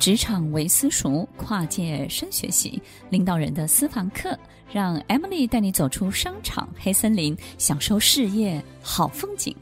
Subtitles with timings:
[0.00, 4.34] 职场为私塾，跨界深学习，领导人的私房课，
[4.72, 9.54] 让 Emily 带你走出商场黑森林，享受事业好风景。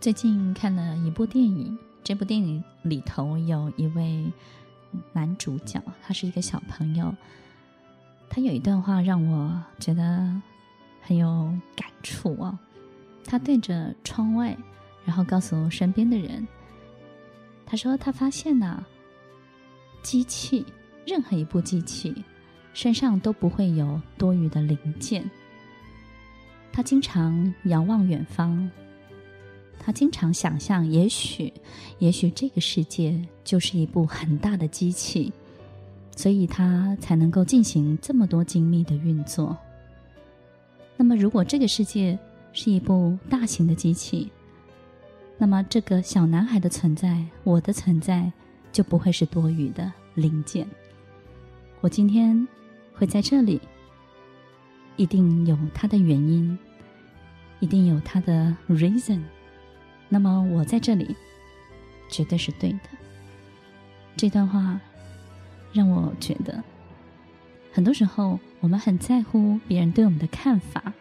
[0.00, 4.24] 最近看了一部电影，这部电影里头有一位
[5.12, 7.12] 男主角，他是一个小朋友。
[8.32, 10.40] 他有一段话让我觉得
[11.02, 12.56] 很有感触哦。
[13.26, 14.56] 他对着窗外，
[15.04, 16.46] 然后告诉身边的人
[17.66, 18.86] ：“他说他发现呢，
[20.00, 20.64] 机器
[21.04, 22.14] 任何一部机器
[22.72, 25.28] 身上都不会有多余的零件。
[26.72, 28.70] 他经常遥望远方，
[29.76, 31.52] 他经常想象，也许，
[31.98, 35.32] 也许这个世界就是一部很大的机器。”
[36.20, 39.56] 所以它才能够进行这么多精密的运作。
[40.98, 42.18] 那么，如果这个世界
[42.52, 44.30] 是一部大型的机器，
[45.38, 48.30] 那么这个小男孩的存在，我的存在，
[48.70, 50.68] 就不会是多余的零件。
[51.80, 52.46] 我今天
[52.92, 53.58] 会在这里，
[54.96, 56.58] 一定有它的原因，
[57.60, 59.22] 一定有它的 reason。
[60.10, 61.16] 那么我在这里，
[62.10, 62.90] 绝对是对的。
[64.18, 64.78] 这段话。
[65.72, 66.62] 让我觉得，
[67.72, 70.92] 很多时候我们很在乎别人对我们的看法。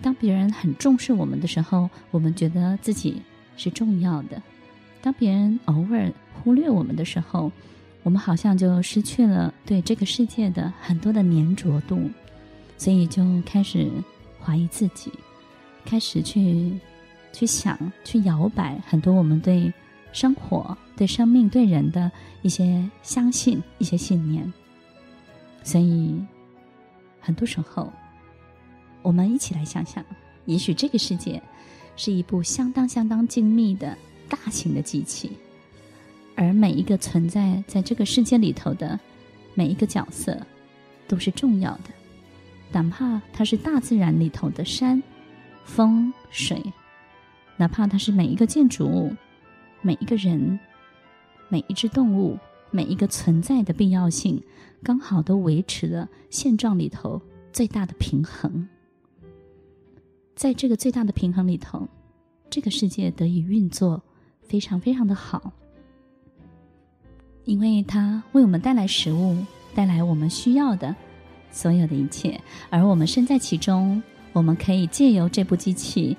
[0.00, 3.22] 当别人很重视我们的时候，我们觉得自己
[3.56, 4.36] 是重要的；
[5.00, 7.52] 当别人偶尔忽略我们的时候，
[8.02, 12.10] 我们好像就失去了对这个世界的很多的粘着度，
[12.76, 13.88] 所以就开始
[14.40, 15.12] 怀疑自己，
[15.84, 16.72] 开始去
[17.32, 19.72] 去想、去摇摆很多我们对。
[20.12, 22.10] 生活对生命对人的
[22.42, 24.52] 一些相信一些信念，
[25.64, 26.22] 所以
[27.20, 27.90] 很多时候，
[29.00, 30.04] 我们一起来想想，
[30.44, 31.42] 也许这个世界
[31.96, 33.96] 是一部相当相当精密的
[34.28, 35.32] 大型的机器，
[36.36, 38.98] 而每一个存在在这个世界里头的
[39.54, 40.38] 每一个角色
[41.08, 41.90] 都是重要的，
[42.70, 45.02] 哪怕它是大自然里头的山、
[45.64, 46.62] 风、水，
[47.56, 49.14] 哪怕它是每一个建筑物。
[49.84, 50.60] 每一个人，
[51.48, 52.38] 每一只动物，
[52.70, 54.40] 每一个存在的必要性，
[54.80, 57.20] 刚好都维持了现状里头
[57.52, 58.68] 最大的平衡。
[60.36, 61.88] 在这个最大的平衡里头，
[62.48, 64.00] 这个世界得以运作，
[64.40, 65.52] 非常非常的好，
[67.44, 69.36] 因为它为我们带来食物，
[69.74, 70.94] 带来我们需要的
[71.50, 74.00] 所有的一切，而我们身在其中，
[74.32, 76.16] 我们可以借由这部机器，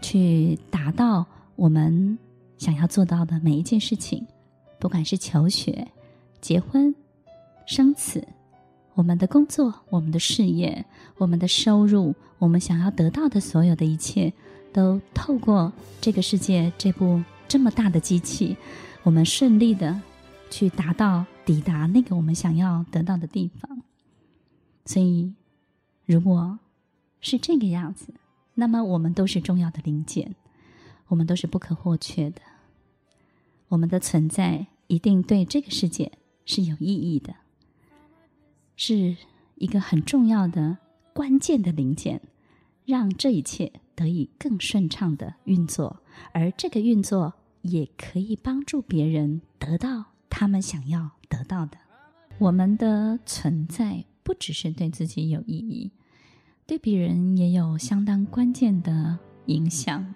[0.00, 2.18] 去达到我们。
[2.62, 4.24] 想要做到的每一件事情，
[4.78, 5.84] 不管是求学、
[6.40, 6.94] 结婚、
[7.66, 8.24] 生子，
[8.94, 10.84] 我们的工作、我们的事业、
[11.16, 14.32] 我们的收入，我们想要得到的所有的一切，
[14.72, 18.56] 都透过这个世界这部这么大的机器，
[19.02, 20.00] 我们顺利的
[20.48, 23.82] 去达到、抵达那个我们想要得到的地方。
[24.86, 25.34] 所以，
[26.06, 26.56] 如果
[27.20, 28.14] 是这个样子，
[28.54, 30.32] 那么我们都是重要的零件，
[31.08, 32.40] 我们都是不可或缺的。
[33.72, 36.12] 我们的存在一定对这个世界
[36.44, 37.34] 是有意义的，
[38.76, 39.16] 是
[39.54, 40.76] 一个很重要的
[41.14, 42.20] 关键的零件，
[42.84, 46.02] 让这一切得以更顺畅的运作，
[46.34, 47.32] 而这个运作
[47.62, 51.78] 也可以帮助别人得到他们想要得到的。
[52.36, 55.90] 我们的存在不只是对自己有意义，
[56.66, 60.14] 对别人也有相当关键的影响。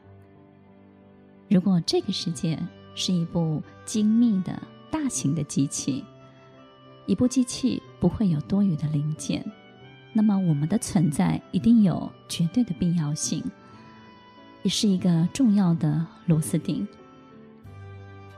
[1.48, 2.58] 如果这个世界，
[2.96, 6.02] 是一部精密的大型的机器，
[7.04, 9.44] 一部机器不会有多余的零件，
[10.12, 13.44] 那么我们的存在一定有绝对的必要性，
[14.62, 16.88] 也是一个重要的螺丝钉。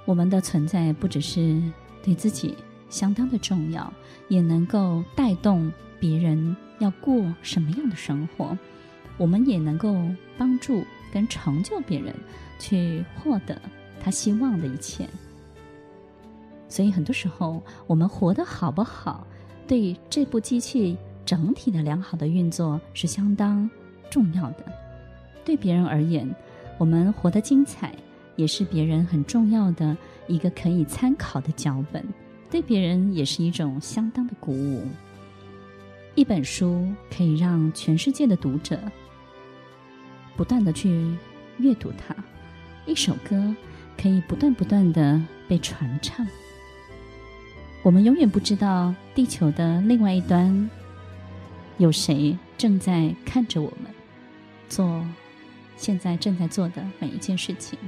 [0.04, 1.62] 我们的存在不只是
[2.02, 2.56] 对自己
[2.90, 3.92] 相当的重要，
[4.28, 8.58] 也能够带动别人要过什么样的生活，
[9.16, 9.94] 我们也能够
[10.36, 12.12] 帮助跟成就别人
[12.58, 13.56] 去获得。
[14.00, 15.08] 他希望的一切，
[16.68, 19.26] 所以很多时候我们活得好不好，
[19.66, 23.68] 对这部机器整体的良好的运作是相当
[24.10, 24.64] 重要的。
[25.44, 26.28] 对别人而言，
[26.78, 27.94] 我们活得精彩，
[28.36, 29.96] 也是别人很重要的
[30.26, 32.04] 一个可以参考的脚本。
[32.50, 34.86] 对别人也是一种相当的鼓舞。
[36.14, 38.78] 一本书可以让全世界的读者
[40.36, 41.14] 不断的去
[41.58, 42.16] 阅读它，
[42.86, 43.54] 一首歌。
[44.00, 46.26] 可以不断不断的被传唱。
[47.82, 50.70] 我们永远不知道地球的另外一端
[51.78, 53.92] 有谁正在看着我们
[54.68, 55.04] 做
[55.76, 57.78] 现在正在做的每一件事情。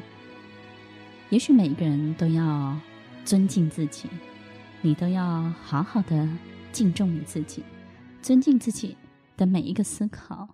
[1.28, 2.76] 也许每一个人都要
[3.24, 4.08] 尊敬自己，
[4.80, 6.28] 你都要好好的
[6.72, 7.62] 敬重你自己，
[8.22, 8.96] 尊敬自己
[9.36, 10.48] 的每一个思考，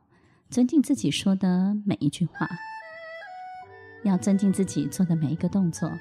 [0.51, 2.49] 尊敬自己说的每一句话，
[4.07, 5.93] 要尊敬自己做的每一个动作。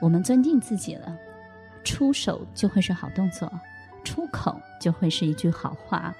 [0.00, 1.16] 我们尊敬自己了。
[1.82, 3.50] 出手就会是好动作，
[4.04, 6.14] 出口就会是一句好话，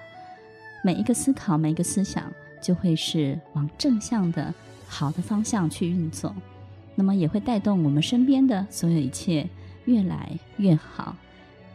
[0.83, 4.55] 每一个思考，每一个思想，就会是往正向的
[4.89, 6.35] 好的方向去运作，
[6.95, 9.47] 那么也会带动我们身边的所有一切
[9.85, 11.15] 越来越好。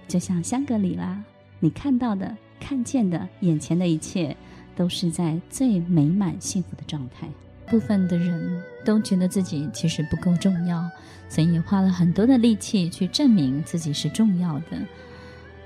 [0.08, 1.24] 就像香格里拉，
[1.60, 4.36] 你看到的、看见的、眼前的一切，
[4.76, 7.30] 都是在最美满幸福的状态。
[7.68, 10.90] 部分的人都觉得自己其实不够重要，
[11.28, 14.80] 所以也花了很多的力气去证明自己是重要的。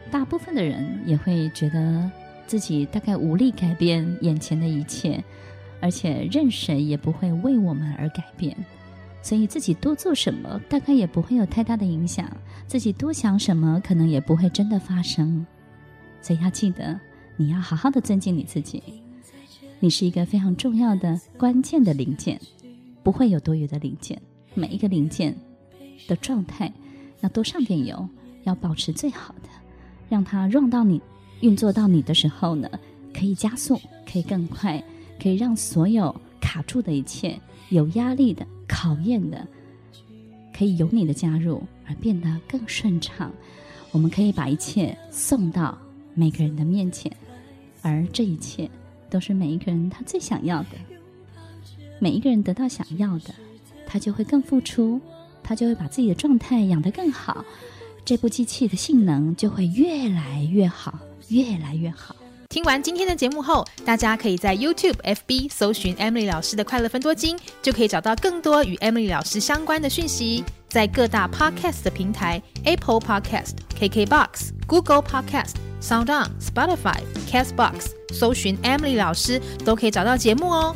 [0.10, 2.10] 大部分的人也会觉得
[2.48, 5.24] 自己大概无力改变眼前的一切，
[5.80, 8.58] 而且任谁也不会为我们而改变，
[9.22, 12.28] 所以自己多做什么大概也不会有太大的影响，
[12.66, 15.46] 自己多想什么可能也不会真的发生。
[16.22, 17.00] 所以要记得，
[17.38, 18.82] 你要好好的尊敬你自己。
[19.82, 22.38] 你是一个非常重要的关键的零件，
[23.10, 24.22] 不会有多余的零件。
[24.54, 25.36] 每一个零件
[26.08, 26.72] 的状态
[27.22, 28.08] 要多上点油，
[28.44, 29.50] 要保持最好的，
[30.08, 31.02] 让它 run 到你
[31.42, 32.70] 运作到你的时候呢，
[33.12, 34.84] 可以加速，可以更快，
[35.20, 37.36] 可以让所有卡住的一切、
[37.70, 39.48] 有压力的、考验的，
[40.56, 43.32] 可以有你的加入而变得更顺畅。
[43.90, 45.76] 我们可以把一切送到
[46.14, 47.12] 每个人的面前，
[47.82, 48.70] 而这一切。
[49.10, 50.78] 都是每一个人他最想要的，
[52.00, 53.34] 每一个人得到想要的，
[53.86, 55.00] 他就会更付出，
[55.44, 57.44] 他就会把自己的状态养得更好，
[58.06, 60.98] 这部机器的性能就会越来越好，
[61.28, 62.16] 越来越好。
[62.48, 70.44] 听完今天的节目后，大家可以在 YouTube、FB 搜寻 Emily 老师的快乐分多金，就可以找到更多与 Emily 老师相关的讯息。
[70.68, 77.92] 在各大 Podcast 的平台，Apple Podcast、KKBox、Google Podcast、SoundOn、Spotify、Castbox。
[78.12, 80.76] 搜寻 Emily 老师都可以找到节目哦，